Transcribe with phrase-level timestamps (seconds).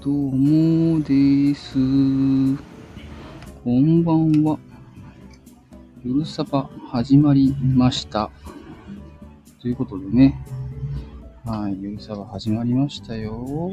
[0.00, 1.74] どうもです。
[1.74, 4.58] こんばんは。
[6.04, 8.30] 夜サバ始まりました。
[9.60, 10.44] ということでね。
[11.44, 13.70] はい、夜サバ始まりましたよ。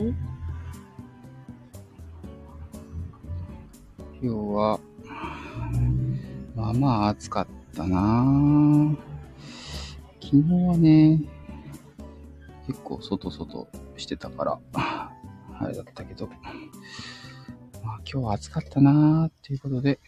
[4.22, 4.80] 今日は、
[6.56, 8.96] まあまあ暑かったな
[10.22, 11.22] 昨日はね、
[12.68, 13.68] 結構外外
[13.98, 14.60] してたから、
[15.60, 16.28] あれだったけど、
[17.84, 20.00] まあ今日は暑かったなーっていうことで、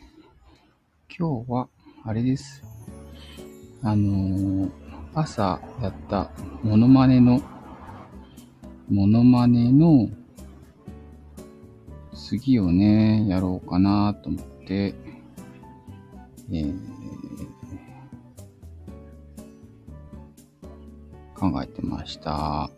[1.17, 1.67] 今日は
[2.05, 2.63] あれです。
[3.83, 4.71] あのー
[5.13, 6.31] 朝やった
[6.63, 7.41] モノマネの、
[8.89, 10.07] モノマネの
[12.15, 14.95] 次をね、やろうかなと思って、
[16.49, 17.01] えー
[21.41, 22.69] 考えてました。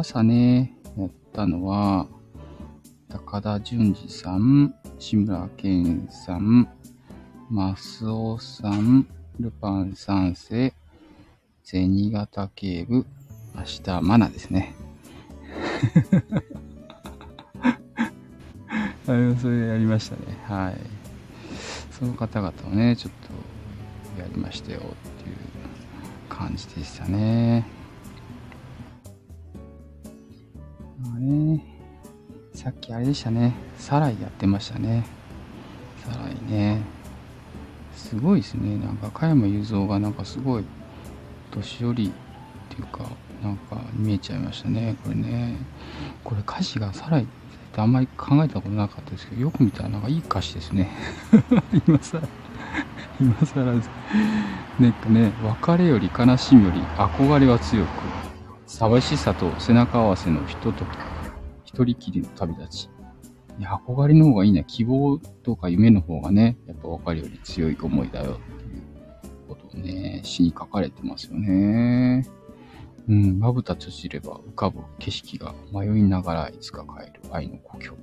[0.00, 2.06] 朝ね、やったのは、
[3.08, 6.68] 高田純次さん、志村けんさん、
[7.50, 9.08] マスオさん、
[9.40, 10.72] ルパン三世、
[11.64, 13.06] 銭形警部、
[13.56, 14.72] 明日マナですね。
[19.08, 20.22] あれそれやりましたね。
[20.44, 20.76] はい。
[21.90, 23.12] その方々をね、ちょっ
[24.16, 25.36] とやりましたよっていう
[26.28, 27.77] 感じでしたね。
[32.58, 33.54] さっきあれでしたね。
[33.78, 35.06] サライやってましたね。
[36.04, 36.80] サライね。
[37.94, 38.84] すごいですね。
[38.84, 40.64] なんか、加山雄三がなんかすごい、
[41.52, 43.04] 年寄りっていうか、
[43.44, 44.96] なんか見えちゃいましたね。
[45.04, 45.56] これね。
[46.24, 47.26] これ歌詞がサライっ
[47.72, 50.90] てあんまり考えたことなかったですけど、よく見たらなんかいい歌詞ですね。
[51.86, 52.20] 今更、
[53.20, 53.90] 今更です。
[54.80, 57.88] なんかね、別れより悲しみより憧れは強く、
[58.66, 61.07] 寂しさと背中合わせのひととき、
[61.68, 62.90] 一人きりの旅立ち。
[63.58, 64.64] いや、憧れの方がいいね。
[64.66, 68.82] 希望とか夢の方がね、やっぱ別れより強い思いだよっていう
[69.46, 72.26] ことをね、詩に書かれてますよね。
[73.06, 77.98] うん、まぶた閉じれば浮かぶ景色が迷いながらいつか帰る愛の故郷。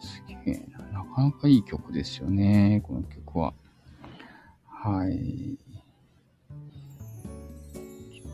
[0.00, 1.04] すげえな。
[1.04, 3.54] なかなかいい曲ですよね、この曲は。
[4.66, 5.56] はい。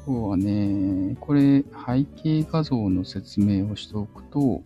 [0.06, 4.62] 今日はね、これ背景画像の説明をしておくと、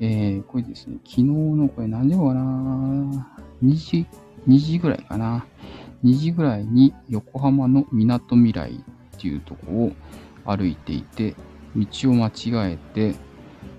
[0.00, 3.32] えー、これですね、昨日のこれ何時かな
[3.64, 4.06] ?2 時、
[4.46, 5.46] 2時ぐらいかな
[6.04, 9.92] ?2 時ぐらいに横浜の港未来っていうとこを
[10.44, 11.34] 歩いていて、
[11.74, 13.14] 道を間違えて、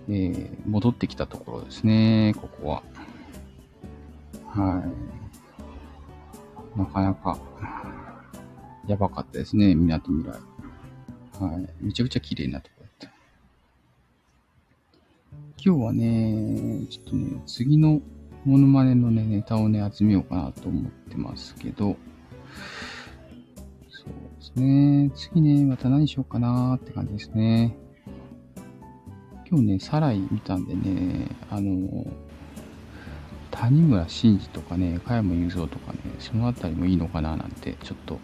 [0.10, 2.84] えー戻ってきたところですね、ここは。
[4.48, 4.84] は
[6.76, 6.80] い。
[6.80, 7.38] なかなか、
[8.88, 10.57] やばかったですね、港未来。
[11.40, 11.86] はい。
[11.86, 13.18] めちゃくちゃ綺麗なところだった。
[15.64, 18.02] 今日はね、ちょっとね、次の
[18.46, 21.96] モノマネのね、ネタをね、集めようかなと思ってますけど、
[23.90, 24.08] そう
[24.40, 25.12] ですね。
[25.16, 27.76] 次ね、また何しようかなって感じですね。
[29.50, 32.06] 今日ね、サライ見たんでね、あの、
[33.52, 38.20] 谷村新司とかね、加山雄三とかね、そのあたりもいいのかななんて、ちょっと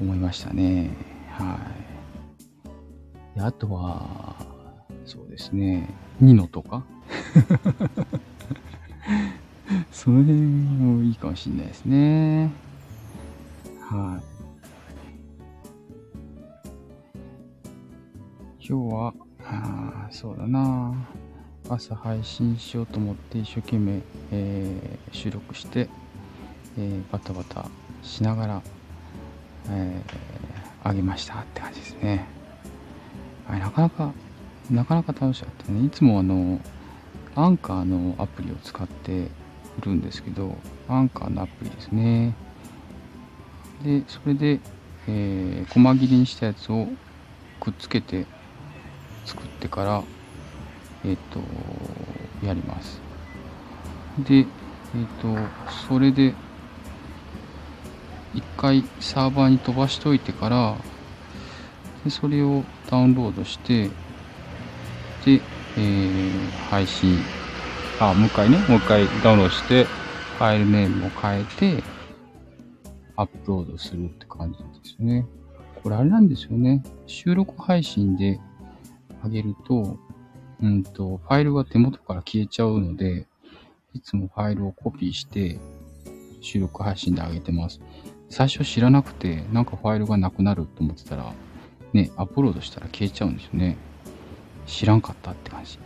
[0.00, 0.90] 思いましたね。
[1.30, 1.99] はい。
[3.34, 4.34] であとは、
[5.06, 5.88] そうですね、
[6.20, 6.84] ニノとか？
[9.92, 12.50] その辺もいいかもしれないですね。
[13.88, 14.24] はい。
[18.68, 19.14] 今日は、
[19.44, 20.92] あそうだな
[21.68, 24.00] 朝配信しようと思って一生懸命、
[24.32, 25.88] えー収録して、
[26.78, 27.68] えーバタバタ
[28.02, 28.62] しながら、
[29.70, 32.26] えーあげましたって感じですね。
[33.50, 34.12] はい、なかなか、
[34.70, 35.84] なかなか楽しかったね。
[35.84, 36.60] いつもあの、
[37.34, 39.28] アンカーのアプリを使ってい
[39.80, 40.56] るんですけど、
[40.88, 42.36] アンカーのアプリですね。
[43.82, 44.60] で、それで、
[45.08, 46.86] えー、細切りにしたやつを
[47.58, 48.24] くっつけて
[49.24, 50.04] 作ってから、
[51.04, 51.40] えっ、と、
[52.46, 53.00] やります。
[54.28, 54.46] で、えっ、
[55.20, 55.36] と、
[55.88, 56.34] それで、
[58.32, 60.76] 一回サーバーに飛ばしといてから、
[62.04, 63.88] でそれをダウンロードして、
[65.24, 65.42] で、
[65.76, 67.18] えー配信、
[67.98, 71.82] あ、もう一回ね、もう一回ダウンロードして、ファイルネームを変えて、
[73.16, 75.26] アップロードするって感じですね。
[75.82, 76.82] これあれなんですよね。
[77.06, 78.40] 収録配信で
[79.22, 79.98] 上げると、
[80.62, 83.26] うんと、ファイルが手元から消えちゃうので、
[83.92, 85.58] いつもファイルをコピーして、
[86.40, 87.80] 収録配信で上げてます。
[88.28, 91.34] 最初知らなくて、なんかファイルがなくなると思ってたら、
[91.92, 93.76] ね、アップロードしたら消えちゃうんですよね。
[94.66, 95.78] 知らんかったって感じ。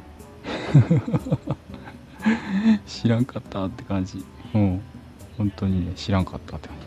[2.87, 4.25] 知らんかったって感じ。
[4.55, 4.81] うん。
[5.39, 6.87] 本当にね、知らんかったって感じ。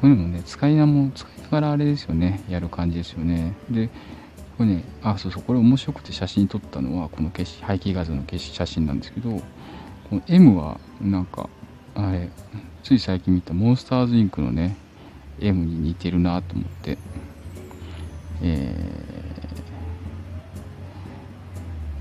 [0.00, 3.54] こういうのもね、使いなも、使いながらあれですよね、やる感じですよね。
[3.70, 3.88] で、
[4.58, 9.30] これね、あ、そうそう、これ面白くて写真撮ったのは、この消し背景画像の消し写真なんですけど、
[10.10, 11.48] この M は、なんか、
[11.94, 12.30] あれ、
[12.82, 14.76] つい最近見たモンスターズインクのね、
[15.42, 16.98] M に似てるなと思って、
[18.42, 18.74] え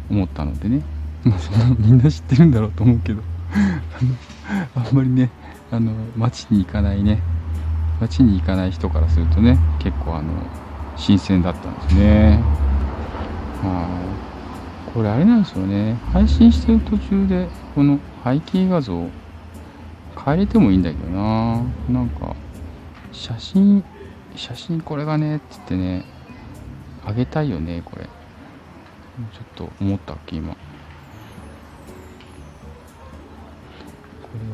[0.10, 0.82] ー、思ったのでね、
[1.80, 3.22] みんな知ってるんだろうと思うけど
[4.76, 5.30] あんまりね、
[5.72, 7.20] あの、街に行かないね、
[8.00, 10.30] 街に行かない人からするとね、結構あの、
[10.96, 12.40] 新鮮だったんですね。
[13.64, 13.88] は
[14.88, 14.94] い。
[14.94, 15.96] これあれなんですよね。
[16.12, 19.08] 配信してる途中で、この背景画像、
[20.26, 21.62] 変えれてもいいんだけどな。
[21.90, 22.36] なんか、
[23.12, 23.84] 写真、
[24.36, 26.06] 写真これがね、って言ってね、
[27.06, 28.04] あげたいよね、これ。
[28.06, 28.10] ちょ
[29.42, 30.54] っと思ったっけ、今。
[30.54, 30.58] こ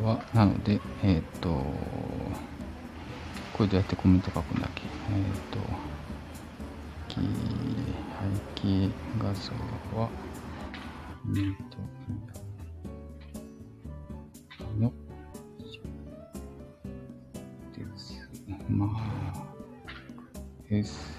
[0.02, 1.48] れは、なので、えっ、と、
[3.52, 4.82] これどうやってコメント書くんだっけ？
[4.82, 5.58] えっ、ー、と、
[7.08, 7.20] 背
[8.62, 9.52] 景画像
[10.00, 10.08] は、
[11.36, 11.78] えっ、と、
[20.78, 21.18] です。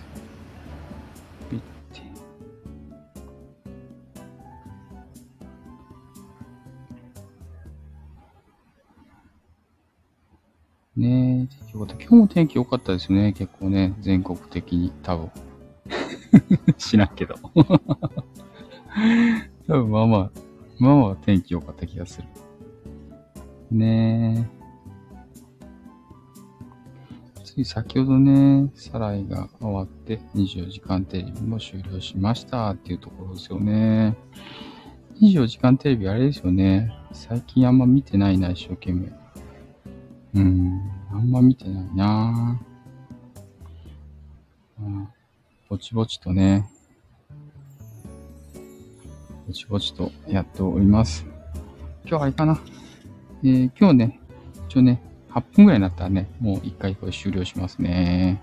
[1.49, 1.59] ピッ
[1.93, 2.01] て。
[10.95, 13.33] ねえ、今日も天気良かったですね。
[13.33, 15.31] 結構ね、全国的に、多分。
[16.77, 17.35] 知らんけど。
[19.67, 20.31] 多分まあまあ、
[20.79, 22.27] まあまあ天気良かった気がする。
[23.71, 24.58] ねえ。
[27.59, 34.15] つい先ほどね、サライが終わって24時間テレビも終了しましたっていうところですよね。
[35.21, 36.93] 24時間テレビあれですよね。
[37.11, 39.11] 最近あんま見てないな、一生懸命。
[40.35, 42.61] うん、あんま見てないな
[45.67, 46.69] ぼちぼちとね、
[49.47, 51.25] ぼちぼちとやっております。
[52.05, 52.61] 今日はあれかな。
[53.43, 54.19] えー、今日ね、
[54.69, 58.41] 一応ね、8分ぐらいになったらね、もう一回これ終了しますね。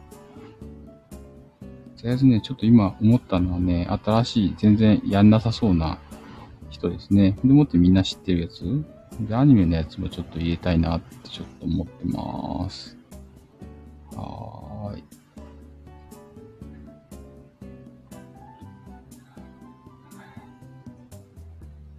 [1.96, 5.98] とりあえずね、ちょっと今思ったのはね、新しい、全然やんなさそうな
[6.70, 7.36] 人ですね。
[7.44, 8.84] でもってみんな知ってるやつ？
[9.20, 12.96] で、アニメのやつもちょっと入れたいなってちょっと思ってます。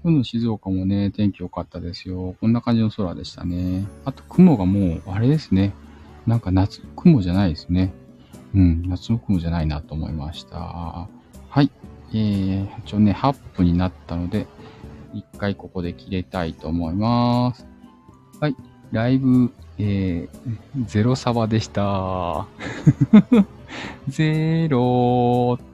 [0.07, 2.37] 今日の静岡もね、天気良かったですよ。
[2.39, 3.85] こんな感じの空でしたね。
[4.05, 5.73] あと雲がもう、あれですね。
[6.25, 7.93] なんか夏、雲じゃないですね。
[8.55, 10.59] うん、夏の雲じゃないなと思いました。
[10.59, 11.09] は
[11.61, 11.69] い。
[12.11, 14.47] えー、一応ね、8分になったので、
[15.13, 17.67] 一回ここで切れたいと思います。
[18.39, 18.55] はい。
[18.93, 22.47] ライブ、えー、ゼロサバでした。
[24.07, 25.66] ゼロー。